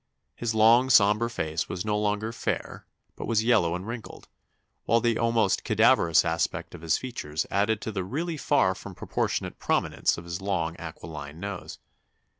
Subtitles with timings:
[0.35, 4.27] His long, sombre face was no longer 'fair,' but was yellow and wrinkled,
[4.85, 9.59] while the almost cadaverous aspect of his features added to the really far from proportionate
[9.59, 11.77] prominence of his long, aquiline nose.